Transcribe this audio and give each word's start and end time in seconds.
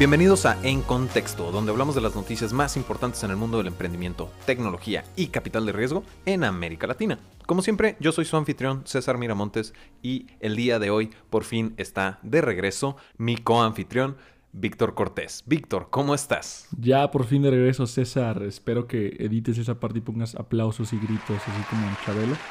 Bienvenidos 0.00 0.46
a 0.46 0.56
En 0.66 0.80
Contexto, 0.80 1.52
donde 1.52 1.72
hablamos 1.72 1.94
de 1.94 2.00
las 2.00 2.16
noticias 2.16 2.54
más 2.54 2.78
importantes 2.78 3.22
en 3.22 3.32
el 3.32 3.36
mundo 3.36 3.58
del 3.58 3.66
emprendimiento, 3.66 4.30
tecnología 4.46 5.04
y 5.14 5.26
capital 5.26 5.66
de 5.66 5.72
riesgo 5.72 6.04
en 6.24 6.42
América 6.42 6.86
Latina. 6.86 7.18
Como 7.44 7.60
siempre, 7.60 7.98
yo 8.00 8.10
soy 8.10 8.24
su 8.24 8.38
anfitrión 8.38 8.80
César 8.86 9.18
Miramontes 9.18 9.74
y 10.02 10.28
el 10.40 10.56
día 10.56 10.78
de 10.78 10.88
hoy 10.88 11.10
por 11.28 11.44
fin 11.44 11.74
está 11.76 12.18
de 12.22 12.40
regreso 12.40 12.96
mi 13.18 13.36
coanfitrión 13.36 14.16
Víctor 14.54 14.94
Cortés. 14.94 15.42
Víctor, 15.44 15.88
¿cómo 15.90 16.14
estás? 16.14 16.66
Ya 16.80 17.10
por 17.10 17.26
fin 17.26 17.42
de 17.42 17.50
regreso, 17.50 17.86
César. 17.86 18.42
Espero 18.42 18.86
que 18.86 19.18
edites 19.18 19.58
esa 19.58 19.80
parte 19.80 19.98
y 19.98 20.00
pongas 20.00 20.34
aplausos 20.34 20.94
y 20.94 20.96
gritos, 20.96 21.36
así 21.46 21.62
como 21.68 21.86
en 21.86 21.96
Chabelo. 22.06 22.36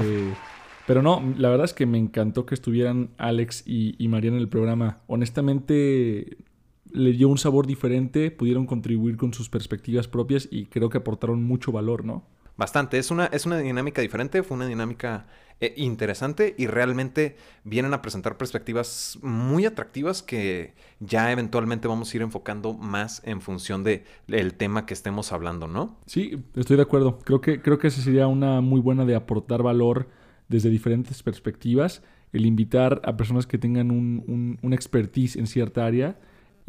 Eh, 0.00 0.34
pero 0.88 1.02
no, 1.02 1.22
la 1.36 1.50
verdad 1.50 1.66
es 1.66 1.74
que 1.74 1.84
me 1.84 1.98
encantó 1.98 2.46
que 2.46 2.54
estuvieran 2.54 3.10
Alex 3.18 3.62
y, 3.66 3.94
y 4.02 4.08
María 4.08 4.30
en 4.30 4.38
el 4.38 4.48
programa. 4.48 5.00
Honestamente, 5.06 6.38
le 6.92 7.12
dio 7.12 7.28
un 7.28 7.38
sabor 7.38 7.66
diferente, 7.66 8.30
pudieron 8.30 8.66
contribuir 8.66 9.16
con 9.16 9.32
sus 9.34 9.48
perspectivas 9.48 10.08
propias 10.08 10.48
y 10.50 10.66
creo 10.66 10.88
que 10.88 10.98
aportaron 10.98 11.44
mucho 11.44 11.72
valor, 11.72 12.04
¿no? 12.04 12.24
Bastante, 12.58 12.98
es 12.98 13.12
una, 13.12 13.26
es 13.26 13.46
una 13.46 13.58
dinámica 13.58 14.02
diferente, 14.02 14.42
fue 14.42 14.56
una 14.56 14.66
dinámica 14.66 15.28
eh, 15.60 15.74
interesante 15.76 16.56
y 16.58 16.66
realmente 16.66 17.36
vienen 17.62 17.94
a 17.94 18.02
presentar 18.02 18.36
perspectivas 18.36 19.16
muy 19.22 19.64
atractivas 19.64 20.24
que 20.24 20.74
ya 20.98 21.30
eventualmente 21.30 21.86
vamos 21.86 22.12
a 22.12 22.16
ir 22.16 22.22
enfocando 22.22 22.74
más 22.74 23.22
en 23.24 23.40
función 23.40 23.84
de 23.84 24.04
el 24.26 24.54
tema 24.54 24.86
que 24.86 24.94
estemos 24.94 25.30
hablando, 25.30 25.68
¿no? 25.68 25.98
Sí, 26.06 26.42
estoy 26.56 26.76
de 26.76 26.82
acuerdo. 26.82 27.20
Creo 27.20 27.40
que, 27.40 27.62
creo 27.62 27.78
que 27.78 27.86
esa 27.86 28.02
sería 28.02 28.26
una 28.26 28.60
muy 28.60 28.80
buena 28.80 29.04
de 29.04 29.14
aportar 29.14 29.62
valor 29.62 30.08
desde 30.48 30.68
diferentes 30.68 31.22
perspectivas, 31.22 32.02
el 32.32 32.44
invitar 32.44 33.00
a 33.04 33.16
personas 33.16 33.46
que 33.46 33.58
tengan 33.58 33.92
un, 33.92 34.24
un, 34.26 34.58
un 34.62 34.72
expertise 34.72 35.36
en 35.36 35.46
cierta 35.46 35.86
área 35.86 36.18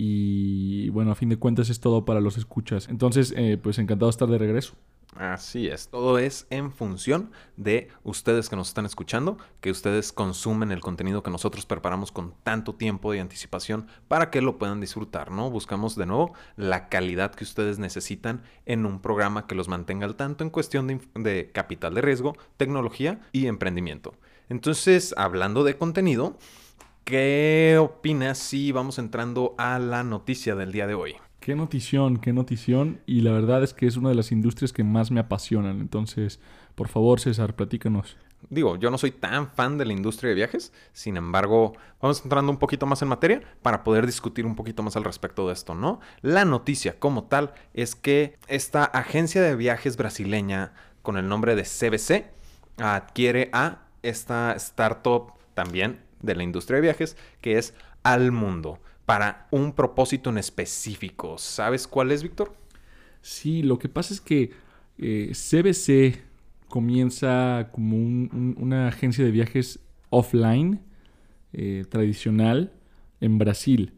y 0.02 0.88
bueno, 0.92 1.12
a 1.12 1.16
fin 1.16 1.28
de 1.28 1.36
cuentas 1.36 1.70
es 1.70 1.82
todo 1.82 2.06
para 2.06 2.22
los 2.22 2.38
escuchas. 2.38 2.88
Entonces, 2.88 3.34
eh, 3.36 3.60
pues 3.62 3.80
encantado 3.80 4.08
de 4.08 4.12
estar 4.12 4.30
de 4.30 4.38
regreso. 4.38 4.76
Así 5.18 5.68
es, 5.68 5.90
todo 5.90 6.20
es 6.20 6.48
en 6.52 6.72
función 6.72 7.32
de 7.58 7.90
ustedes 8.04 8.48
que 8.48 8.56
nos 8.56 8.70
están 8.70 8.86
escuchando, 8.86 9.38
que 9.60 9.72
ustedes 9.72 10.14
consumen 10.14 10.72
el 10.72 10.80
contenido 10.80 11.22
que 11.22 11.32
nosotros 11.32 11.66
preparamos 11.66 12.14
con 12.14 12.34
tanto 12.44 12.76
tiempo 12.76 13.12
de 13.12 13.20
anticipación 13.20 13.88
para 14.08 14.30
que 14.30 14.42
lo 14.42 14.58
puedan 14.58 14.80
disfrutar, 14.80 15.32
¿no? 15.32 15.50
Buscamos 15.50 15.98
de 15.98 16.06
nuevo 16.06 16.34
la 16.56 16.88
calidad 16.88 17.36
que 17.36 17.44
ustedes 17.44 17.78
necesitan 17.78 18.44
en 18.66 18.86
un 18.86 19.02
programa 19.02 19.48
que 19.48 19.56
los 19.56 19.68
mantenga 19.68 20.06
al 20.06 20.16
tanto 20.16 20.46
en 20.46 20.50
cuestión 20.50 20.88
de, 20.88 21.02
de 21.16 21.52
capital 21.52 21.94
de 21.94 22.02
riesgo, 22.02 22.38
tecnología 22.56 23.20
y 23.34 23.48
emprendimiento. 23.48 24.14
Entonces, 24.48 25.14
hablando 25.18 25.66
de 25.66 25.78
contenido, 25.78 26.38
¿Qué 27.10 27.76
opinas 27.80 28.38
si 28.38 28.72
vamos 28.72 29.00
entrando 29.00 29.56
a 29.58 29.80
la 29.80 30.04
noticia 30.04 30.54
del 30.54 30.72
día 30.72 30.86
de 30.86 30.94
hoy? 30.94 31.16
Qué 31.40 31.56
notición, 31.56 32.18
qué 32.18 32.34
notición. 32.34 33.02
Y 33.08 33.22
la 33.22 33.32
verdad 33.32 33.64
es 33.64 33.74
que 33.74 33.88
es 33.88 33.98
una 33.98 34.10
de 34.10 34.16
las 34.16 34.32
industrias 34.32 34.72
que 34.72 34.84
más 34.84 35.10
me 35.10 35.20
apasionan. 35.20 35.80
Entonces, 35.80 36.40
por 36.76 36.88
favor, 36.88 37.20
César, 37.20 37.56
platícanos. 37.56 38.16
Digo, 38.52 38.76
yo 38.76 38.92
no 38.92 39.00
soy 39.00 39.10
tan 39.10 39.50
fan 39.50 39.80
de 39.80 39.86
la 39.86 39.94
industria 39.94 40.30
de 40.30 40.36
viajes, 40.36 40.72
sin 40.94 41.18
embargo, 41.18 41.74
vamos 42.00 42.22
entrando 42.24 42.52
un 42.52 42.60
poquito 42.60 42.86
más 42.86 43.02
en 43.02 43.08
materia 43.08 43.42
para 43.64 43.84
poder 43.84 44.06
discutir 44.06 44.46
un 44.46 44.56
poquito 44.56 44.84
más 44.84 44.96
al 44.96 45.04
respecto 45.04 45.48
de 45.48 45.54
esto, 45.54 45.74
¿no? 45.74 46.02
La 46.22 46.46
noticia 46.46 47.00
como 47.00 47.24
tal 47.24 47.54
es 47.74 47.96
que 47.96 48.38
esta 48.48 48.84
agencia 48.84 49.42
de 49.42 49.56
viajes 49.56 49.98
brasileña 49.98 50.74
con 51.02 51.18
el 51.18 51.28
nombre 51.28 51.56
de 51.56 51.64
CBC 51.64 52.28
adquiere 52.78 53.50
a 53.52 53.88
esta 54.04 54.54
startup 54.54 55.34
también 55.56 56.08
de 56.22 56.36
la 56.36 56.44
industria 56.44 56.78
de 56.78 56.82
viajes, 56.82 57.18
que 57.42 57.58
es 57.58 57.74
al 58.04 58.32
mundo, 58.32 58.80
para 59.06 59.48
un 59.52 59.74
propósito 59.74 60.30
en 60.30 60.38
específico. 60.38 61.38
¿Sabes 61.38 61.88
cuál 61.88 62.12
es, 62.12 62.24
Víctor? 62.24 62.54
Sí, 63.22 63.64
lo 63.64 63.80
que 63.80 63.90
pasa 63.90 64.14
es 64.14 64.22
que 64.22 64.52
eh, 64.98 65.32
CBC 65.34 66.22
comienza 66.68 67.70
como 67.72 67.98
una 67.98 68.88
agencia 68.88 69.26
de 69.26 69.32
viajes 69.32 69.80
offline, 70.10 70.82
eh, 71.54 71.86
tradicional, 71.90 72.74
en 73.20 73.38
Brasil. 73.38 73.94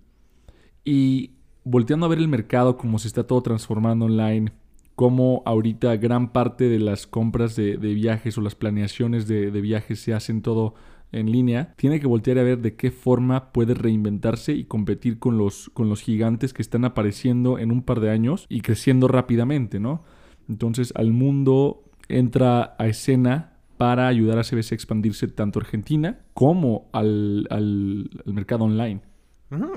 Y 0.83 1.31
volteando 1.63 2.05
a 2.05 2.09
ver 2.09 2.19
el 2.19 2.27
mercado, 2.27 2.77
como 2.77 2.97
se 2.97 3.07
está 3.07 3.27
todo 3.27 3.41
transformando 3.41 4.05
online, 4.05 4.53
como 4.95 5.43
ahorita 5.45 5.95
gran 5.97 6.31
parte 6.31 6.69
de 6.69 6.79
las 6.79 7.07
compras 7.07 7.55
de, 7.55 7.75
viajes 7.77 8.37
o 8.37 8.41
las 8.41 8.55
planeaciones 8.55 9.27
de, 9.27 9.51
de 9.51 9.61
viajes 9.61 9.99
se 9.99 10.13
hacen 10.13 10.41
todo 10.41 10.75
en 11.11 11.31
línea, 11.31 11.73
tiene 11.75 11.99
que 11.99 12.07
voltear 12.07 12.37
a 12.39 12.43
ver 12.43 12.59
de 12.59 12.75
qué 12.75 12.91
forma 12.91 13.51
puede 13.51 13.73
reinventarse 13.73 14.53
y 14.53 14.65
competir 14.65 15.19
con 15.19 15.37
los, 15.37 15.69
con 15.73 15.89
los 15.89 16.01
gigantes 16.01 16.53
que 16.53 16.61
están 16.61 16.85
apareciendo 16.85 17.59
en 17.59 17.71
un 17.71 17.83
par 17.83 17.99
de 17.99 18.09
años 18.09 18.45
y 18.49 18.61
creciendo 18.61 19.07
rápidamente, 19.07 19.79
¿no? 19.79 20.03
Entonces 20.47 20.93
al 20.95 21.11
mundo 21.11 21.83
entra 22.07 22.75
a 22.77 22.87
escena 22.87 23.57
para 23.77 24.07
ayudar 24.07 24.37
a 24.37 24.43
CBC 24.43 24.73
a 24.73 24.75
expandirse 24.75 25.27
tanto 25.27 25.59
a 25.59 25.63
Argentina 25.63 26.19
como 26.33 26.89
al, 26.93 27.47
al 27.49 28.09
mercado 28.25 28.65
online. 28.65 29.01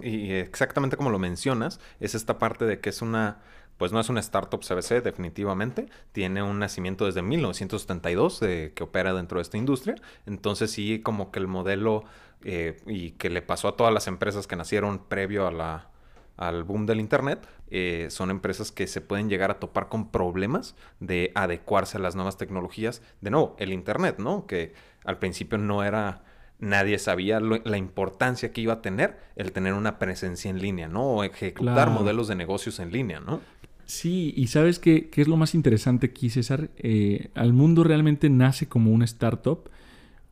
Y 0.02 0.30
exactamente 0.30 0.96
como 0.96 1.10
lo 1.10 1.18
mencionas, 1.18 1.80
es 1.98 2.14
esta 2.14 2.38
parte 2.38 2.64
de 2.64 2.80
que 2.80 2.90
es 2.90 3.02
una 3.02 3.38
pues 3.76 3.92
no 3.92 4.00
es 4.00 4.08
una 4.08 4.20
startup 4.20 4.60
CBC 4.60 5.02
definitivamente, 5.02 5.88
tiene 6.12 6.42
un 6.42 6.58
nacimiento 6.58 7.06
desde 7.06 7.22
1972 7.22 8.40
que 8.40 8.82
opera 8.82 9.12
dentro 9.14 9.38
de 9.38 9.42
esta 9.42 9.56
industria, 9.56 9.96
entonces 10.26 10.70
sí 10.70 11.00
como 11.00 11.30
que 11.30 11.40
el 11.40 11.46
modelo 11.46 12.04
eh, 12.44 12.76
y 12.86 13.12
que 13.12 13.30
le 13.30 13.40
pasó 13.40 13.68
a 13.68 13.76
todas 13.76 13.92
las 13.92 14.06
empresas 14.06 14.46
que 14.46 14.54
nacieron 14.54 14.98
previo 15.08 15.46
a 15.46 15.50
la, 15.50 15.88
al 16.36 16.64
boom 16.64 16.84
del 16.84 17.00
Internet, 17.00 17.46
eh, 17.70 18.08
son 18.10 18.30
empresas 18.30 18.70
que 18.70 18.86
se 18.86 19.00
pueden 19.00 19.30
llegar 19.30 19.50
a 19.50 19.58
topar 19.58 19.88
con 19.88 20.10
problemas 20.10 20.76
de 21.00 21.32
adecuarse 21.34 21.96
a 21.96 22.00
las 22.00 22.14
nuevas 22.14 22.36
tecnologías. 22.36 23.02
De 23.22 23.30
nuevo, 23.30 23.56
el 23.58 23.72
Internet, 23.72 24.16
¿no? 24.18 24.46
Que 24.46 24.74
al 25.04 25.18
principio 25.18 25.56
no 25.56 25.82
era 25.82 26.22
nadie 26.58 26.98
sabía 26.98 27.40
la 27.40 27.76
importancia 27.76 28.52
que 28.52 28.60
iba 28.60 28.74
a 28.74 28.82
tener 28.82 29.18
el 29.36 29.52
tener 29.52 29.74
una 29.74 29.98
presencia 29.98 30.50
en 30.50 30.60
línea, 30.60 30.88
¿no? 30.88 31.02
O 31.04 31.24
ejecutar 31.24 31.90
modelos 31.90 32.28
de 32.28 32.36
negocios 32.36 32.78
en 32.78 32.92
línea, 32.92 33.20
¿no? 33.20 33.40
Sí, 33.86 34.32
y 34.36 34.46
sabes 34.46 34.78
qué, 34.78 35.08
qué 35.10 35.20
es 35.20 35.28
lo 35.28 35.36
más 35.36 35.54
interesante 35.54 36.06
aquí, 36.06 36.30
César. 36.30 36.70
Eh, 36.76 37.30
al 37.34 37.52
mundo 37.52 37.84
realmente 37.84 38.30
nace 38.30 38.68
como 38.68 38.92
una 38.92 39.04
startup. 39.04 39.68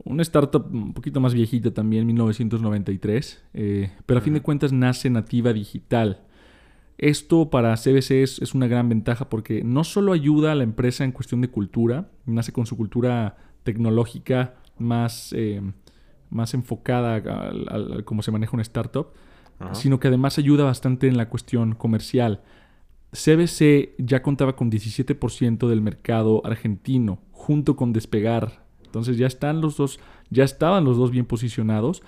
Una 0.04 0.22
startup 0.22 0.66
un 0.72 0.94
poquito 0.94 1.20
más 1.20 1.32
viejita 1.32 1.72
también, 1.72 2.06
1993, 2.06 3.44
eh, 3.54 3.92
pero 4.04 4.18
a 4.18 4.20
fin 4.20 4.34
de 4.34 4.40
cuentas 4.40 4.72
nace 4.72 5.10
nativa 5.10 5.52
digital. 5.52 6.22
Esto 6.98 7.50
para 7.50 7.76
CBC 7.76 8.22
es, 8.22 8.54
una 8.54 8.66
gran 8.66 8.88
ventaja 8.88 9.28
porque 9.28 9.62
no 9.62 9.84
solo 9.84 10.12
ayuda 10.12 10.52
a 10.52 10.54
la 10.54 10.64
empresa 10.64 11.04
en 11.04 11.12
cuestión 11.12 11.40
de 11.40 11.48
cultura, 11.48 12.08
nace 12.26 12.52
con 12.52 12.66
su 12.66 12.76
cultura 12.76 13.36
tecnológica 13.62 14.54
más, 14.78 15.32
eh, 15.36 15.62
más 16.30 16.54
enfocada 16.54 17.16
a, 17.16 18.02
cómo 18.04 18.22
se 18.22 18.32
maneja 18.32 18.52
una 18.54 18.62
startup, 18.62 19.08
sino 19.72 20.00
que 20.00 20.08
además 20.08 20.38
ayuda 20.38 20.64
bastante 20.64 21.06
en 21.06 21.16
la 21.16 21.28
cuestión 21.28 21.76
comercial. 21.76 22.40
CBC 23.12 23.94
ya 23.98 24.22
contaba 24.22 24.56
con 24.56 24.70
17% 24.70 25.68
del 25.68 25.82
mercado 25.82 26.42
argentino, 26.44 27.18
junto 27.30 27.76
con 27.76 27.92
Despegar. 27.92 28.64
Entonces 28.84 29.18
ya 29.18 29.26
están 29.26 29.60
los 29.60 29.76
dos, 29.76 30.00
ya 30.30 30.44
estaban 30.44 30.84
los 30.84 30.96
dos 30.96 31.10
bien 31.10 31.26
posicionados. 31.26 32.02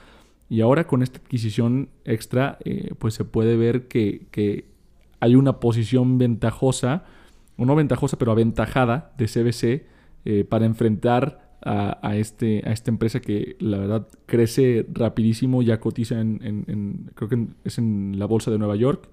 Y 0.48 0.60
ahora 0.60 0.86
con 0.86 1.02
esta 1.02 1.18
adquisición 1.18 1.90
extra, 2.04 2.58
eh, 2.64 2.94
pues 2.98 3.14
se 3.14 3.24
puede 3.24 3.56
ver 3.56 3.88
que, 3.88 4.72
hay 5.20 5.36
una 5.36 5.58
posición 5.58 6.18
ventajosa, 6.18 7.04
o 7.56 7.64
no 7.64 7.74
ventajosa, 7.74 8.18
pero 8.18 8.32
aventajada 8.32 9.14
de 9.16 9.26
CBC 9.26 9.86
eh, 10.26 10.44
para 10.44 10.66
enfrentar 10.66 11.44
a, 11.66 12.14
este, 12.16 12.62
a 12.66 12.72
esta 12.72 12.90
empresa 12.90 13.20
que 13.20 13.56
la 13.58 13.78
verdad 13.78 14.06
crece 14.26 14.84
rapidísimo, 14.92 15.62
ya 15.62 15.80
cotiza 15.80 16.20
en, 16.20 17.10
creo 17.14 17.30
que 17.30 17.46
es 17.64 17.78
en 17.78 18.18
la 18.18 18.26
bolsa 18.26 18.50
de 18.50 18.58
Nueva 18.58 18.76
York 18.76 19.08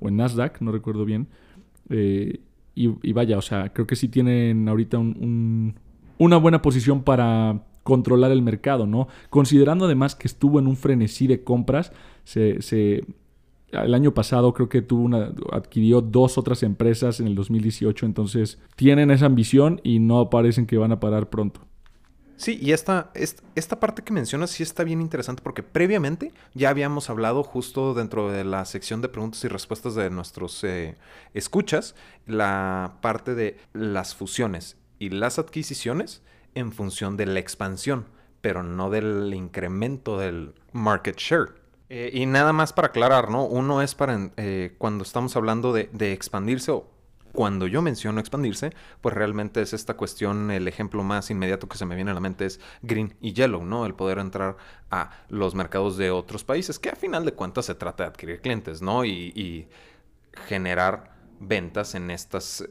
o 0.00 0.08
en 0.08 0.16
Nasdaq, 0.16 0.60
no 0.60 0.72
recuerdo 0.72 1.04
bien. 1.04 1.28
Eh, 1.90 2.40
y, 2.74 3.12
vaya, 3.12 3.36
o 3.36 3.42
sea, 3.42 3.72
creo 3.72 3.86
que 3.86 3.96
sí 3.96 4.08
tienen 4.08 4.68
ahorita 4.68 4.98
una 4.98 6.36
buena 6.38 6.62
posición 6.62 7.02
para 7.02 7.62
controlar 7.82 8.30
el 8.30 8.42
mercado, 8.42 8.86
¿no? 8.86 9.08
Considerando 9.28 9.84
además 9.84 10.14
que 10.14 10.26
estuvo 10.26 10.58
en 10.58 10.66
un 10.66 10.76
frenesí 10.76 11.26
de 11.26 11.44
compras, 11.44 11.92
se, 12.24 13.04
el 13.72 13.94
año 13.94 14.14
pasado 14.14 14.54
creo 14.54 14.68
que 14.68 14.82
tuvo 14.82 15.02
una, 15.02 15.32
adquirió 15.52 16.00
dos 16.00 16.38
otras 16.38 16.62
empresas 16.62 17.20
en 17.20 17.26
el 17.26 17.34
2018, 17.34 18.06
entonces 18.06 18.58
tienen 18.76 19.10
esa 19.10 19.26
ambición 19.26 19.80
y 19.82 19.98
no 19.98 20.30
parecen 20.30 20.66
que 20.66 20.78
van 20.78 20.92
a 20.92 21.00
parar 21.00 21.28
pronto. 21.28 21.60
Sí, 22.42 22.58
y 22.60 22.72
esta, 22.72 23.12
esta, 23.54 23.78
parte 23.78 24.02
que 24.02 24.12
mencionas 24.12 24.50
sí 24.50 24.64
está 24.64 24.82
bien 24.82 25.00
interesante 25.00 25.44
porque 25.44 25.62
previamente 25.62 26.32
ya 26.54 26.70
habíamos 26.70 27.08
hablado 27.08 27.44
justo 27.44 27.94
dentro 27.94 28.32
de 28.32 28.42
la 28.42 28.64
sección 28.64 29.00
de 29.00 29.08
preguntas 29.08 29.44
y 29.44 29.48
respuestas 29.48 29.94
de 29.94 30.10
nuestros 30.10 30.64
eh, 30.64 30.96
escuchas, 31.34 31.94
la 32.26 32.94
parte 33.00 33.36
de 33.36 33.60
las 33.74 34.16
fusiones 34.16 34.76
y 34.98 35.10
las 35.10 35.38
adquisiciones 35.38 36.22
en 36.56 36.72
función 36.72 37.16
de 37.16 37.26
la 37.26 37.38
expansión, 37.38 38.06
pero 38.40 38.64
no 38.64 38.90
del 38.90 39.32
incremento 39.34 40.18
del 40.18 40.52
market 40.72 41.18
share. 41.18 41.54
Eh, 41.90 42.10
y 42.12 42.26
nada 42.26 42.52
más 42.52 42.72
para 42.72 42.88
aclarar, 42.88 43.30
¿no? 43.30 43.44
Uno 43.44 43.82
es 43.82 43.94
para 43.94 44.32
eh, 44.36 44.74
cuando 44.78 45.04
estamos 45.04 45.36
hablando 45.36 45.72
de, 45.72 45.90
de, 45.92 46.12
expandirse 46.12 46.72
o 46.72 46.90
cuando 47.32 47.66
yo 47.66 47.82
menciono 47.82 48.20
expandirse, 48.20 48.72
pues 49.00 49.14
realmente 49.14 49.62
es 49.62 49.72
esta 49.72 49.94
cuestión, 49.94 50.50
el 50.50 50.68
ejemplo 50.68 51.02
más 51.02 51.30
inmediato 51.30 51.68
que 51.68 51.78
se 51.78 51.86
me 51.86 51.94
viene 51.94 52.10
a 52.10 52.14
la 52.14 52.20
mente 52.20 52.46
es 52.46 52.60
Green 52.82 53.14
y 53.20 53.32
Yellow, 53.32 53.64
¿no? 53.64 53.86
El 53.86 53.94
poder 53.94 54.18
entrar 54.18 54.56
a 54.90 55.10
los 55.28 55.54
mercados 55.54 55.96
de 55.96 56.10
otros 56.10 56.44
países, 56.44 56.78
que 56.78 56.90
a 56.90 56.96
final 56.96 57.24
de 57.24 57.32
cuentas 57.32 57.66
se 57.66 57.74
trata 57.74 58.04
de 58.04 58.10
adquirir 58.10 58.40
clientes, 58.40 58.82
¿no? 58.82 59.04
Y, 59.04 59.32
y 59.34 59.68
generar 60.46 61.12
ventas 61.40 61.94
en 61.94 62.10
estas 62.10 62.64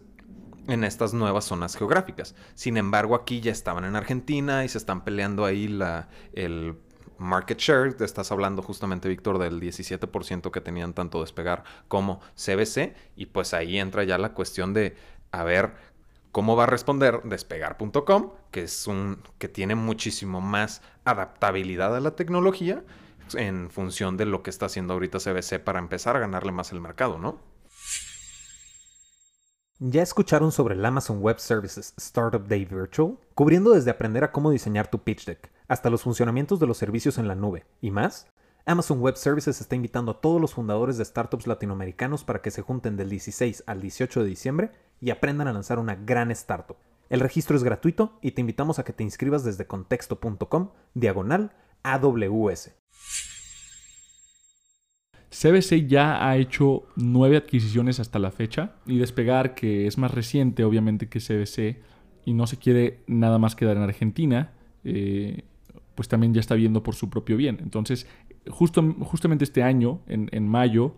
en 0.68 0.84
estas 0.84 1.14
nuevas 1.14 1.46
zonas 1.46 1.76
geográficas. 1.76 2.36
Sin 2.54 2.78
embargo, 2.78 3.16
aquí 3.16 3.42
ya 3.42 3.52
estaban 3.52 3.84
en 3.84 3.96
Argentina 3.96 4.64
y 4.64 4.70
se 4.70 4.78
están 4.78 5.04
peleando 5.04 5.44
ahí 5.44 5.68
la, 5.68 6.10
el 6.34 6.78
market 7.22 7.58
share. 7.60 7.94
Te 7.94 8.04
estás 8.04 8.32
hablando 8.32 8.62
justamente, 8.62 9.08
Víctor, 9.08 9.38
del 9.38 9.62
17% 9.62 10.52
que 10.52 10.62
tenían 10.62 10.94
tanto 10.94 11.22
Despegar 11.22 11.64
como 11.88 12.20
CBC. 12.36 12.96
Y 13.16 13.28
pues 13.28 13.54
ahí 13.54 13.78
entra 13.78 14.04
ya 14.04 14.18
la 14.18 14.34
cuestión 14.34 14.74
de 14.74 14.96
a 15.32 15.44
ver 15.44 15.74
cómo 16.32 16.56
va 16.56 16.64
a 16.64 16.68
responder 16.68 17.22
despegar.com, 17.24 18.32
que 18.52 18.64
es 18.64 18.88
un 18.88 19.22
que 19.38 19.48
tiene 19.48 19.76
muchísimo 19.76 20.42
más 20.42 20.82
adaptabilidad 21.06 21.96
a 21.96 22.00
la 22.00 22.16
tecnología 22.16 22.84
en 23.34 23.70
función 23.70 24.18
de 24.18 24.26
lo 24.26 24.44
que 24.44 24.50
está 24.50 24.66
haciendo 24.66 24.94
ahorita 24.94 25.20
CBC 25.20 25.60
para 25.64 25.80
empezar 25.80 26.16
a 26.16 26.20
ganarle 26.20 26.52
más 26.52 26.72
el 26.72 26.82
mercado, 26.82 27.18
¿no? 27.18 27.40
¿Ya 29.84 30.04
escucharon 30.04 30.52
sobre 30.52 30.76
el 30.76 30.86
Amazon 30.86 31.22
Web 31.22 31.40
Services 31.40 31.96
Startup 31.98 32.46
Day 32.46 32.66
Virtual? 32.66 33.18
Cubriendo 33.34 33.72
desde 33.72 33.90
aprender 33.90 34.24
a 34.24 34.32
cómo 34.32 34.52
diseñar 34.52 34.92
tu 34.92 35.00
pitch 35.00 35.26
deck, 35.26 35.52
hasta 35.72 35.90
los 35.90 36.02
funcionamientos 36.02 36.60
de 36.60 36.68
los 36.68 36.76
servicios 36.76 37.18
en 37.18 37.30
la 37.30 37.36
nube 37.36 37.66
y 37.80 37.92
más, 37.92 38.28
Amazon 38.66 39.00
Web 39.00 39.16
Services 39.16 39.62
está 39.62 39.74
invitando 39.74 40.12
a 40.12 40.20
todos 40.20 40.42
los 40.42 40.54
fundadores 40.54 40.98
de 40.98 41.06
startups 41.06 41.48
latinoamericanos 41.48 42.26
para 42.26 42.42
que 42.42 42.52
se 42.52 42.62
junten 42.62 42.98
del 42.98 43.10
16 43.10 43.64
al 43.68 43.80
18 43.80 44.22
de 44.22 44.28
diciembre 44.28 44.72
y 45.00 45.12
aprendan 45.12 45.48
a 45.48 45.54
lanzar 45.54 45.80
una 45.80 45.96
gran 45.96 46.30
startup. 46.32 46.76
El 47.10 47.22
registro 47.22 47.56
es 47.56 47.64
gratuito 47.64 48.20
y 48.22 48.32
te 48.32 48.42
invitamos 48.42 48.80
a 48.80 48.84
que 48.84 48.92
te 48.92 49.06
inscribas 49.06 49.46
desde 49.46 49.66
contexto.com 49.66 50.72
diagonal 50.94 51.54
AWS. 51.84 52.72
CBC 55.30 55.88
ya 55.88 56.28
ha 56.28 56.36
hecho 56.36 56.84
nueve 56.98 57.38
adquisiciones 57.38 58.02
hasta 58.02 58.20
la 58.20 58.32
fecha 58.32 58.76
y 58.86 58.98
Despegar, 58.98 59.56
que 59.56 59.88
es 59.88 59.98
más 59.98 60.14
reciente 60.14 60.66
obviamente 60.66 61.08
que 61.08 61.22
CBC 61.22 61.82
y 62.26 62.34
no 62.34 62.46
se 62.46 62.58
quiere 62.58 63.06
nada 63.08 63.38
más 63.38 63.56
quedar 63.56 63.78
en 63.78 63.84
Argentina, 63.84 64.52
eh, 64.84 65.46
pues 66.02 66.08
también 66.08 66.34
ya 66.34 66.40
está 66.40 66.56
viendo 66.56 66.82
por 66.82 66.96
su 66.96 67.12
propio 67.12 67.38
bien. 67.38 67.60
Entonces, 67.62 68.08
justo, 68.50 68.82
justamente 69.02 69.44
este 69.44 69.62
año, 69.62 70.00
en, 70.08 70.48
mayo, 70.48 70.96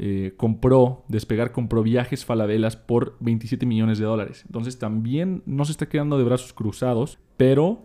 eh, 0.00 0.34
compró, 0.36 1.04
Despegar 1.06 1.52
compró 1.52 1.84
viajes 1.84 2.24
Falabelas 2.24 2.74
por 2.74 3.16
27 3.20 3.64
millones 3.64 4.00
de 4.00 4.06
dólares. 4.06 4.42
Entonces 4.44 4.80
también 4.80 5.44
no 5.46 5.64
se 5.64 5.70
está 5.70 5.88
quedando 5.88 6.18
de 6.18 6.24
brazos 6.24 6.52
cruzados, 6.52 7.20
pero 7.36 7.84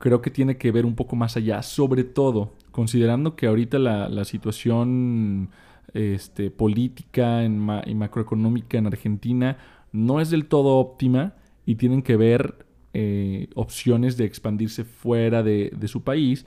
creo 0.00 0.20
que 0.20 0.28
tiene 0.28 0.58
que 0.58 0.70
ver 0.70 0.84
un 0.84 0.96
poco 0.96 1.16
más 1.16 1.38
allá, 1.38 1.62
sobre 1.62 2.04
todo 2.04 2.52
considerando 2.72 3.34
que 3.34 3.46
ahorita 3.46 3.78
la, 3.78 4.24
situación 4.26 5.48
este, 5.94 6.50
política 6.50 7.42
y 7.42 7.94
macroeconómica 7.94 8.76
en 8.76 8.86
Argentina 8.86 9.56
no 9.92 10.20
es 10.20 10.28
del 10.28 10.44
todo 10.44 10.76
óptima 10.76 11.36
y 11.64 11.76
tienen 11.76 12.02
que 12.02 12.18
ver 12.18 12.66
eh, 12.94 13.48
opciones 13.54 14.16
de 14.16 14.24
expandirse 14.24 14.84
fuera 14.84 15.42
de, 15.42 15.72
su 15.86 16.02
país. 16.02 16.44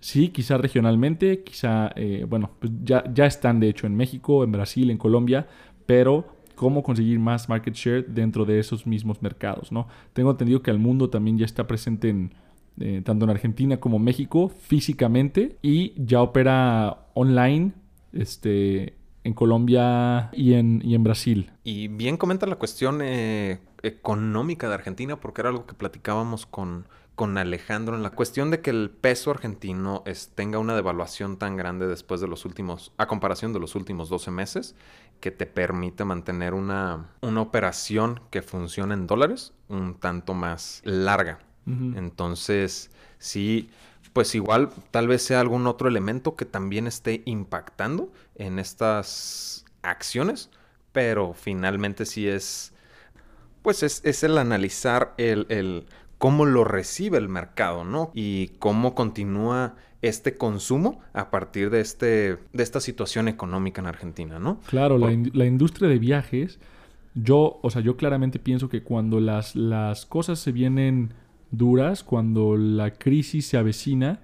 Sí, 0.00 0.28
quizá 0.28 0.56
regionalmente, 0.56 1.42
quizá, 1.42 1.92
eh, 1.96 2.24
bueno, 2.28 2.50
pues 2.58 2.72
ya, 2.82 3.26
están 3.26 3.60
de 3.60 3.68
hecho 3.68 3.86
en 3.86 3.96
México, 3.96 4.44
en 4.44 4.52
Brasil, 4.52 4.90
en 4.90 4.98
Colombia, 4.98 5.46
pero 5.86 6.36
cómo 6.54 6.82
conseguir 6.82 7.18
más 7.18 7.48
market 7.48 7.74
share 7.74 8.06
dentro 8.06 8.44
de 8.44 8.58
esos 8.58 8.86
mismos 8.86 9.22
mercados, 9.22 9.72
¿no? 9.72 9.88
Tengo 10.12 10.30
entendido 10.30 10.62
que 10.62 10.70
el 10.70 10.78
mundo 10.78 11.10
también 11.10 11.38
ya 11.38 11.44
está 11.44 11.66
presente 11.66 12.08
en, 12.08 12.34
eh, 12.80 13.02
tanto 13.04 13.24
en 13.24 13.30
Argentina 13.30 13.78
como 13.78 13.98
México 13.98 14.48
físicamente 14.48 15.56
y 15.62 15.92
ya 15.96 16.22
opera 16.22 17.06
online 17.14 17.72
este, 18.12 18.94
en 19.24 19.34
Colombia 19.34 20.30
y 20.32 20.54
en, 20.54 20.82
y 20.84 20.94
en 20.94 21.04
Brasil. 21.04 21.52
Y 21.64 21.88
bien 21.88 22.16
comenta 22.16 22.46
la 22.46 22.56
cuestión 22.56 23.00
eh, 23.02 23.60
económica 23.82 24.68
de 24.68 24.74
Argentina 24.74 25.20
porque 25.20 25.42
era 25.42 25.50
algo 25.50 25.66
que 25.66 25.74
platicábamos 25.74 26.46
con, 26.46 26.86
con 27.14 27.36
Alejandro 27.38 27.94
en 27.94 28.02
la 28.02 28.10
cuestión 28.10 28.50
de 28.50 28.60
que 28.60 28.70
el 28.70 28.90
peso 28.90 29.30
argentino 29.30 30.02
es, 30.06 30.32
tenga 30.34 30.58
una 30.58 30.74
devaluación 30.74 31.36
tan 31.36 31.56
grande 31.56 31.86
después 31.86 32.20
de 32.20 32.28
los 32.28 32.44
últimos, 32.44 32.92
a 32.96 33.06
comparación 33.06 33.52
de 33.52 33.60
los 33.60 33.74
últimos 33.74 34.08
12 34.08 34.30
meses, 34.30 34.74
que 35.20 35.30
te 35.30 35.46
permite 35.46 36.04
mantener 36.04 36.52
una, 36.52 37.10
una 37.20 37.40
operación 37.40 38.20
que 38.30 38.42
funcione 38.42 38.94
en 38.94 39.06
dólares 39.06 39.52
un 39.68 39.94
tanto 39.94 40.34
más 40.34 40.82
larga. 40.84 41.38
Entonces, 41.64 42.90
sí, 43.18 43.70
pues 44.12 44.34
igual 44.34 44.70
tal 44.90 45.08
vez 45.08 45.22
sea 45.22 45.40
algún 45.40 45.66
otro 45.66 45.88
elemento 45.88 46.36
que 46.36 46.44
también 46.44 46.86
esté 46.86 47.22
impactando 47.24 48.12
en 48.34 48.58
estas 48.58 49.64
acciones, 49.82 50.50
pero 50.92 51.34
finalmente 51.34 52.04
sí 52.04 52.28
es, 52.28 52.72
pues 53.62 53.82
es, 53.82 54.22
el 54.22 54.38
analizar 54.38 55.14
el, 55.16 55.86
cómo 56.18 56.44
lo 56.44 56.64
recibe 56.64 57.18
el 57.18 57.28
mercado, 57.28 57.84
¿no? 57.84 58.10
Y 58.14 58.48
cómo 58.58 58.94
continúa 58.94 59.74
este 60.02 60.36
consumo 60.36 61.00
a 61.12 61.30
partir 61.30 61.70
de, 61.70 61.80
este, 61.80 62.38
de 62.52 62.62
esta 62.62 62.80
situación 62.80 63.28
económica 63.28 63.80
en 63.80 63.86
Argentina, 63.86 64.38
¿no? 64.38 64.60
Claro, 64.66 64.98
la, 64.98 65.06
la, 65.32 65.46
industria 65.46 65.88
de 65.88 65.98
viajes, 65.98 66.58
yo, 67.14 67.60
o 67.62 67.70
sea, 67.70 67.82
yo 67.82 67.96
claramente 67.96 68.38
pienso 68.38 68.68
que 68.68 68.82
cuando 68.82 69.20
las, 69.20 69.54
las 69.54 70.04
cosas 70.04 70.38
se 70.40 70.50
vienen 70.50 71.14
duras, 71.52 72.02
cuando 72.02 72.56
la 72.56 72.90
crisis 72.90 73.46
se 73.46 73.56
avecina, 73.56 74.20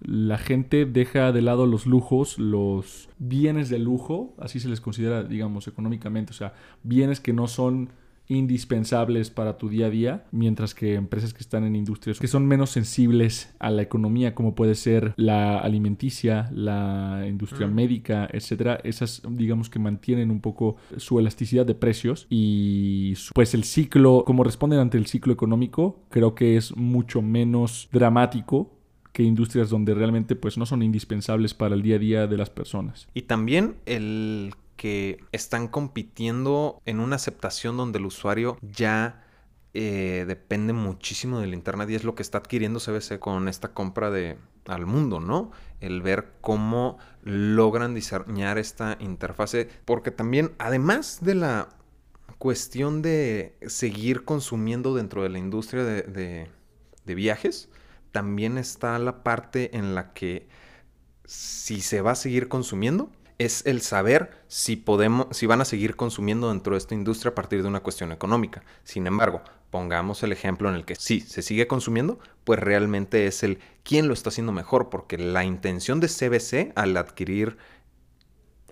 la 0.00 0.38
gente 0.38 0.86
deja 0.86 1.30
de 1.30 1.42
lado 1.42 1.66
los 1.66 1.86
lujos, 1.86 2.38
los 2.38 3.08
bienes 3.18 3.68
de 3.68 3.78
lujo, 3.78 4.34
así 4.38 4.58
se 4.58 4.68
les 4.68 4.80
considera, 4.80 5.22
digamos, 5.22 5.68
económicamente, 5.68 6.30
o 6.30 6.34
sea, 6.34 6.54
bienes 6.82 7.20
que 7.20 7.32
no 7.32 7.46
son 7.46 7.90
indispensables 8.28 9.30
para 9.30 9.58
tu 9.58 9.68
día 9.68 9.86
a 9.86 9.90
día, 9.90 10.24
mientras 10.30 10.74
que 10.74 10.94
empresas 10.94 11.34
que 11.34 11.40
están 11.40 11.64
en 11.64 11.76
industrias 11.76 12.18
que 12.18 12.28
son 12.28 12.46
menos 12.46 12.70
sensibles 12.70 13.54
a 13.58 13.70
la 13.70 13.82
economía, 13.82 14.34
como 14.34 14.54
puede 14.54 14.74
ser 14.74 15.12
la 15.16 15.58
alimenticia, 15.58 16.48
la 16.52 17.24
industria 17.28 17.66
mm. 17.66 17.74
médica, 17.74 18.28
etcétera, 18.32 18.80
esas 18.84 19.22
digamos 19.28 19.68
que 19.68 19.78
mantienen 19.78 20.30
un 20.30 20.40
poco 20.40 20.76
su 20.96 21.18
elasticidad 21.18 21.66
de 21.66 21.74
precios 21.74 22.26
y 22.30 23.14
pues 23.34 23.54
el 23.54 23.64
ciclo, 23.64 24.24
como 24.26 24.44
responden 24.44 24.78
ante 24.78 24.98
el 24.98 25.06
ciclo 25.06 25.32
económico, 25.32 26.00
creo 26.10 26.34
que 26.34 26.56
es 26.56 26.76
mucho 26.76 27.22
menos 27.22 27.88
dramático 27.92 28.70
que 29.12 29.22
industrias 29.22 29.68
donde 29.68 29.94
realmente 29.94 30.36
pues 30.36 30.56
no 30.56 30.66
son 30.66 30.82
indispensables 30.82 31.54
para 31.54 31.74
el 31.74 31.82
día 31.82 31.96
a 31.96 31.98
día 31.98 32.26
de 32.26 32.36
las 32.36 32.50
personas. 32.50 33.08
Y 33.14 33.22
también 33.22 33.74
el 33.84 34.54
que 34.82 35.22
están 35.30 35.68
compitiendo 35.68 36.82
en 36.86 36.98
una 36.98 37.14
aceptación 37.14 37.76
donde 37.76 38.00
el 38.00 38.06
usuario 38.06 38.58
ya 38.62 39.24
eh, 39.74 40.24
depende 40.26 40.72
muchísimo 40.72 41.38
del 41.38 41.54
Internet 41.54 41.88
y 41.88 41.94
es 41.94 42.02
lo 42.02 42.16
que 42.16 42.22
está 42.22 42.38
adquiriendo 42.38 42.80
CBC 42.80 43.20
con 43.20 43.46
esta 43.46 43.74
compra 43.74 44.10
de 44.10 44.38
al 44.66 44.86
mundo, 44.86 45.20
¿no? 45.20 45.52
El 45.78 46.02
ver 46.02 46.32
cómo 46.40 46.98
logran 47.22 47.94
diseñar 47.94 48.58
esta 48.58 48.96
interfase, 48.98 49.68
porque 49.84 50.10
también, 50.10 50.50
además 50.58 51.20
de 51.22 51.36
la 51.36 51.68
cuestión 52.38 53.02
de 53.02 53.56
seguir 53.68 54.24
consumiendo 54.24 54.96
dentro 54.96 55.22
de 55.22 55.28
la 55.28 55.38
industria 55.38 55.84
de 55.84 56.48
viajes, 57.04 57.68
también 58.10 58.58
está 58.58 58.98
la 58.98 59.22
parte 59.22 59.76
en 59.76 59.94
la 59.94 60.12
que 60.12 60.48
si 61.24 61.82
se 61.82 62.00
va 62.00 62.10
a 62.10 62.16
seguir 62.16 62.48
consumiendo, 62.48 63.12
es 63.44 63.66
el 63.66 63.80
saber 63.80 64.30
si 64.48 64.76
podemos, 64.76 65.26
si 65.30 65.46
van 65.46 65.60
a 65.60 65.64
seguir 65.64 65.96
consumiendo 65.96 66.48
dentro 66.50 66.74
de 66.74 66.78
esta 66.78 66.94
industria 66.94 67.30
a 67.30 67.34
partir 67.34 67.62
de 67.62 67.68
una 67.68 67.80
cuestión 67.80 68.12
económica. 68.12 68.62
Sin 68.84 69.06
embargo, 69.06 69.42
pongamos 69.70 70.22
el 70.22 70.32
ejemplo 70.32 70.68
en 70.68 70.74
el 70.74 70.84
que 70.84 70.96
sí 70.96 71.20
se 71.20 71.42
sigue 71.42 71.66
consumiendo, 71.66 72.18
pues 72.44 72.60
realmente 72.60 73.26
es 73.26 73.42
el 73.42 73.58
quién 73.82 74.08
lo 74.08 74.14
está 74.14 74.28
haciendo 74.28 74.52
mejor, 74.52 74.90
porque 74.90 75.18
la 75.18 75.44
intención 75.44 76.00
de 76.00 76.08
CBC 76.08 76.72
al 76.76 76.96
adquirir 76.96 77.56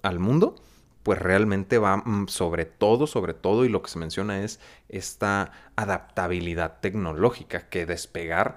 al 0.02 0.18
mundo, 0.18 0.56
pues 1.02 1.18
realmente 1.18 1.78
va 1.78 1.96
mm, 1.96 2.28
sobre 2.28 2.66
todo, 2.66 3.06
sobre 3.06 3.34
todo, 3.34 3.64
y 3.64 3.68
lo 3.68 3.82
que 3.82 3.90
se 3.90 3.98
menciona 3.98 4.42
es 4.42 4.60
esta 4.88 5.52
adaptabilidad 5.76 6.80
tecnológica 6.80 7.68
que 7.68 7.86
despegar 7.86 8.56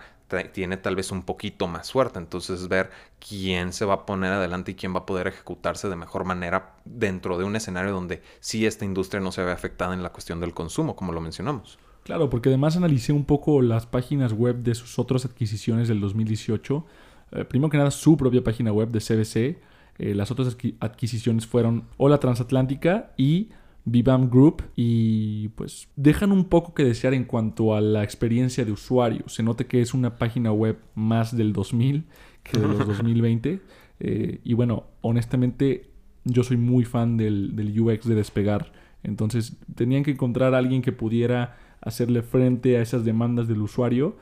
tiene 0.51 0.77
tal 0.77 0.95
vez 0.95 1.11
un 1.11 1.23
poquito 1.23 1.67
más 1.67 1.87
suerte. 1.87 2.19
Entonces 2.19 2.67
ver 2.67 2.89
quién 3.19 3.73
se 3.73 3.85
va 3.85 3.93
a 3.93 4.05
poner 4.05 4.31
adelante 4.31 4.71
y 4.71 4.75
quién 4.75 4.93
va 4.93 4.99
a 4.99 5.05
poder 5.05 5.27
ejecutarse 5.27 5.89
de 5.89 5.95
mejor 5.95 6.25
manera 6.25 6.75
dentro 6.85 7.37
de 7.37 7.43
un 7.43 7.55
escenario 7.55 7.91
donde 7.91 8.21
sí 8.39 8.65
esta 8.65 8.85
industria 8.85 9.21
no 9.21 9.31
se 9.31 9.43
ve 9.43 9.51
afectada 9.51 9.93
en 9.93 10.03
la 10.03 10.09
cuestión 10.09 10.39
del 10.39 10.53
consumo, 10.53 10.95
como 10.95 11.13
lo 11.13 11.21
mencionamos. 11.21 11.77
Claro, 12.03 12.29
porque 12.29 12.49
además 12.49 12.75
analicé 12.75 13.13
un 13.13 13.25
poco 13.25 13.61
las 13.61 13.85
páginas 13.85 14.33
web 14.33 14.57
de 14.57 14.75
sus 14.75 14.99
otras 14.99 15.25
adquisiciones 15.25 15.87
del 15.87 16.01
2018. 16.01 16.85
Eh, 17.31 17.45
primero 17.45 17.69
que 17.69 17.77
nada, 17.77 17.91
su 17.91 18.17
propia 18.17 18.43
página 18.43 18.71
web 18.71 18.89
de 18.89 18.99
CBC 18.99 19.73
Eh, 19.99 20.15
las 20.15 20.31
otras 20.31 20.57
adquisiciones 20.79 21.45
fueron 21.45 21.87
Hola 21.97 22.19
Transatlántica 22.19 23.11
y 23.15 23.49
Vivam 23.85 24.29
Group 24.29 24.63
y 24.75 25.49
pues 25.49 25.89
dejan 25.95 26.31
un 26.31 26.45
poco 26.45 26.73
que 26.73 26.85
desear 26.85 27.13
en 27.13 27.25
cuanto 27.25 27.75
a 27.75 27.81
la 27.81 28.03
experiencia 28.03 28.63
de 28.63 28.71
usuario. 28.71 29.27
Se 29.27 29.43
nota 29.43 29.65
que 29.65 29.81
es 29.81 29.93
una 29.93 30.17
página 30.17 30.51
web 30.51 30.79
más 30.95 31.35
del 31.35 31.51
2000 31.53 32.05
que 32.43 32.59
de 32.59 32.67
los 32.67 32.87
2020. 32.87 33.59
Eh, 33.99 34.39
y 34.43 34.53
bueno, 34.53 34.85
honestamente 35.01 35.89
yo 36.23 36.43
soy 36.43 36.57
muy 36.57 36.85
fan 36.85 37.17
del, 37.17 37.55
del, 37.55 37.77
UX 37.79 38.07
de 38.07 38.15
despegar. 38.15 38.71
Entonces 39.03 39.57
tenían 39.75 40.03
que 40.03 40.11
encontrar 40.11 40.55
a 40.55 40.59
alguien 40.59 40.81
que 40.81 40.93
pudiera 40.93 41.57
hacerle 41.81 42.21
frente 42.21 42.77
a 42.77 42.81
esas 42.81 43.03
demandas 43.03 43.47
del 43.47 43.61
usuario. 43.61 44.15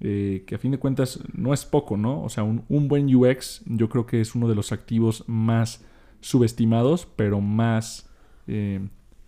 Eh, 0.00 0.44
que 0.46 0.56
a 0.56 0.58
fin 0.58 0.72
de 0.72 0.78
cuentas 0.78 1.20
no 1.32 1.54
es 1.54 1.64
poco, 1.64 1.96
¿no? 1.96 2.22
O 2.22 2.28
sea, 2.28 2.42
un, 2.42 2.64
un 2.68 2.86
buen 2.86 3.14
UX 3.14 3.62
yo 3.64 3.88
creo 3.88 4.04
que 4.04 4.20
es 4.20 4.34
uno 4.34 4.46
de 4.46 4.54
los 4.54 4.72
activos 4.72 5.24
más 5.26 5.86
subestimados, 6.20 7.06
pero 7.16 7.40
más 7.40 8.05
eh, 8.46 8.80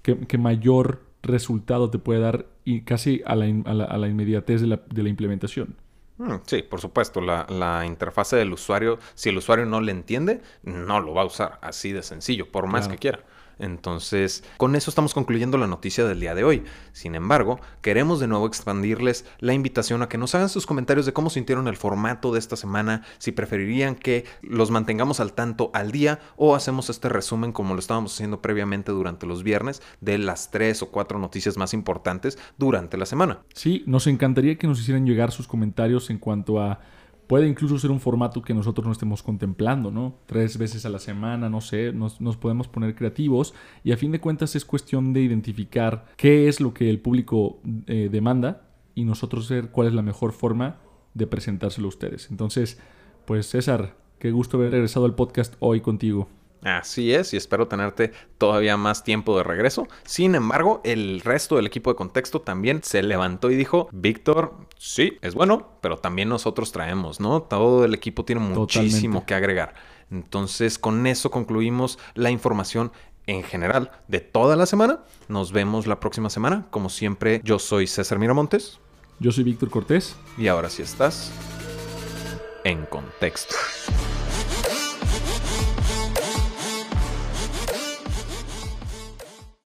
que, 0.03 0.39
mayor 0.39 1.03
resultado 1.23 1.91
te 1.91 1.99
puede 1.99 2.21
dar 2.21 2.47
y 2.65 2.83
casi 2.83 3.23
a 3.27 3.35
la, 3.35 3.45
a 3.45 3.99
la, 3.99 4.09
inmediatez 4.09 4.61
de 4.61 4.67
la, 4.69 4.81
de 4.89 5.03
la 5.03 5.09
implementación. 5.09 5.77
Mm, 6.19 6.37
sí, 6.47 6.63
por 6.63 6.81
supuesto, 6.81 7.21
la, 7.21 7.47
la, 7.49 7.85
interfase 7.87 8.37
del 8.37 8.53
usuario, 8.53 8.99
si 9.15 9.29
el 9.29 9.37
usuario 9.37 9.67
no 9.67 9.81
le 9.81 9.93
entiende, 9.93 10.41
no 10.63 11.01
lo 11.01 11.15
va 11.15 11.23
a 11.23 11.27
usar 11.27 11.59
así 11.63 11.93
de 11.93 12.03
sencillo, 12.03 12.51
por 12.51 12.67
más 12.67 12.89
que 12.89 12.97
quiera. 12.97 13.21
Entonces, 13.59 14.45
con 14.57 14.77
eso 14.77 14.91
estamos 14.91 15.15
concluyendo 15.15 15.59
la 15.59 15.67
noticia 15.67 16.05
del 16.05 16.21
día 16.21 16.35
de 16.35 16.45
hoy. 16.45 16.65
Sin 16.93 17.15
embargo, 17.15 17.61
queremos 17.83 18.21
de 18.21 18.29
nuevo 18.29 18.47
expandirles 18.47 19.25
la 19.39 19.55
invitación 19.55 20.03
a 20.03 20.09
que 20.09 20.19
nos 20.19 20.35
hagan 20.35 20.49
sus 20.49 20.67
comentarios 20.67 21.07
de 21.07 21.13
cómo 21.13 21.31
sintieron 21.31 21.69
el 21.69 21.77
formato 21.77 22.33
de 22.33 22.39
esta 22.39 22.57
semana, 22.57 23.03
si 23.19 23.33
preferirían 23.33 23.95
que 23.95 24.25
los 24.43 24.71
mantengamos 24.71 25.21
al 25.21 25.33
tanto 25.33 25.71
al 25.75 25.93
día 25.93 26.21
o 26.37 26.55
hacemos 26.55 26.91
este 26.91 27.09
resumen 27.09 27.53
como 27.53 27.75
lo 27.75 27.81
estábamos 27.81 28.15
haciendo 28.15 28.43
previamente 28.43 28.93
durante 28.93 29.27
los 29.27 29.43
viernes 29.43 29.83
de 30.01 30.19
las 30.19 30.51
tres 30.51 30.83
o 30.83 30.91
cuatro 30.91 31.19
noticias 31.19 31.57
más 31.57 31.75
importantes 31.75 32.39
durante 32.57 32.97
la 32.97 33.07
semana. 33.07 33.41
Sí, 33.55 33.83
nos 33.87 34.07
encantaría 34.07 34.57
que 34.57 34.67
nos 34.67 34.81
hicieran 34.81 35.07
llegar 35.07 35.33
sus 35.33 35.49
comentarios 35.49 36.11
en 36.11 36.19
cuanto 36.19 36.61
a 36.61 36.81
Puede 37.29 37.47
incluso 37.47 37.79
ser 37.79 37.91
un 37.91 38.01
formato 38.01 38.41
que 38.41 38.55
nosotros 38.55 38.87
no 38.87 38.93
estemos 38.93 39.23
contemplando, 39.23 39.91
¿no? 39.91 40.17
Tres 40.25 40.57
veces 40.57 40.87
a 40.87 40.89
la 40.89 40.99
semana, 40.99 41.51
no 41.51 41.61
sé, 41.61 41.93
nos, 41.93 42.17
podemos 42.39 42.69
poner 42.69 42.95
creativos 42.95 43.53
y 43.85 43.93
a 43.93 43.99
fin 43.99 44.13
de 44.13 44.19
cuentas 44.19 44.57
es 44.57 44.65
cuestión 44.65 45.13
de 45.13 45.21
identificar 45.21 46.07
qué 46.17 46.49
es 46.49 46.59
lo 46.59 46.73
que 46.73 46.89
el 46.89 47.01
público 47.01 47.61
eh, 47.87 48.09
demanda 48.11 48.71
y 48.95 49.05
nosotros 49.05 49.49
ver 49.51 49.71
cuál 49.71 49.89
es 49.89 49.93
la 49.93 50.01
mejor 50.01 50.33
forma 50.33 50.79
de 51.13 51.27
presentárselo 51.27 51.89
a 51.89 51.91
ustedes. 51.91 52.31
Entonces, 52.31 52.81
pues 53.27 53.47
César, 53.51 53.95
qué 54.19 54.31
gusto 54.31 54.57
haber 54.57 54.73
regresado 54.73 55.05
al 55.05 55.15
podcast 55.15 55.55
hoy 55.61 55.83
contigo. 55.83 56.29
Así 56.63 57.15
es, 57.15 57.33
y 57.35 57.37
espero 57.37 57.69
tenerte 57.69 58.13
todavía 58.37 58.77
más 58.77 59.05
tiempo 59.05 59.37
de 59.37 59.45
regreso. 59.45 59.87
Sin 60.05 60.35
embargo, 60.35 60.81
el 60.85 61.21
resto 61.21 61.57
del 61.57 61.67
equipo 61.67 61.91
de 61.91 61.97
contexto 61.97 62.41
también 62.41 62.83
se 62.83 63.03
levantó 63.03 63.51
y 63.51 63.57
dijo, 63.57 63.89
Víctor, 63.93 64.55
sí, 64.77 65.19
es 65.23 65.35
bueno, 65.35 65.69
pero 65.81 65.99
también 65.99 66.29
nosotros 66.29 66.73
traemos, 66.73 67.21
¿no? 67.21 67.43
Todo 67.43 67.85
el 67.85 67.95
equipo 67.95 68.25
tiene 68.25 68.41
muchísimo 68.41 69.25
que 69.25 69.35
agregar. 69.35 69.75
Entonces, 70.11 70.79
con 70.79 71.07
eso 71.07 71.31
concluimos 71.31 71.99
la 72.15 72.31
información 72.31 72.93
en 73.27 73.43
general 73.45 73.93
de 74.09 74.21
toda 74.21 74.57
la 74.57 74.67
semana. 74.67 75.01
Nos 75.29 75.53
vemos 75.53 75.87
la 75.87 76.01
próxima 76.01 76.31
semana. 76.31 76.67
Como 76.71 76.89
siempre, 76.89 77.41
yo 77.45 77.59
soy 77.59 77.87
César 77.87 78.19
Miramontes. 78.19 78.81
Yo 79.21 79.33
soy 79.33 79.45
Víctor 79.45 79.71
Cortés. 79.71 80.17
Y 80.39 80.49
ahora 80.49 80.71
sí 80.71 80.83
estás 80.83 81.31
en 82.65 82.87
contexto. 82.87 83.55